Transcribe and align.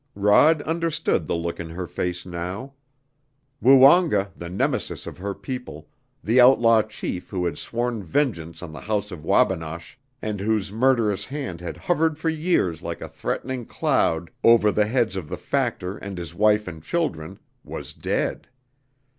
Rod 0.15 0.63
understood 0.63 1.27
the 1.27 1.35
look 1.35 1.59
in 1.59 1.69
her 1.69 1.85
face 1.85 2.25
now. 2.25 2.73
Woonga, 3.63 4.31
the 4.35 4.49
Nemesis 4.49 5.05
of 5.05 5.19
her 5.19 5.35
people, 5.35 5.89
the 6.23 6.41
outlaw 6.41 6.81
chief 6.81 7.29
who 7.29 7.45
had 7.45 7.59
sworn 7.59 8.01
vengeance 8.01 8.63
on 8.63 8.71
the 8.71 8.81
house 8.81 9.11
of 9.11 9.23
Wabinosh, 9.23 9.97
and 10.19 10.39
whose 10.39 10.71
murderous 10.71 11.25
hand 11.25 11.61
had 11.61 11.77
hovered 11.77 12.17
for 12.17 12.29
years 12.29 12.81
like 12.81 12.99
a 12.99 13.07
threatening 13.07 13.63
cloud 13.63 14.31
over 14.43 14.71
the 14.71 14.87
heads 14.87 15.15
of 15.15 15.29
the 15.29 15.37
factor 15.37 15.97
and 15.99 16.17
his 16.17 16.33
wife 16.33 16.67
and 16.67 16.81
children, 16.81 17.37
was 17.63 17.93
dead! 17.93 18.47